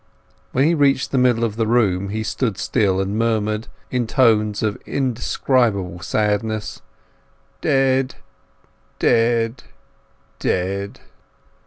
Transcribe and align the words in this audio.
When 0.51 0.65
he 0.65 0.73
reached 0.73 1.11
the 1.11 1.19
middle 1.19 1.43
of 1.43 1.57
the 1.57 1.67
room 1.67 2.09
he 2.09 2.23
stood 2.23 2.57
still 2.57 2.99
and 2.99 3.19
murmured 3.19 3.67
in 3.91 4.07
tones 4.07 4.63
of 4.63 4.81
indescribable 4.87 5.99
sadness— 5.99 6.81
"Dead! 7.61 8.15
dead! 8.97 9.61
dead!" 10.39 11.01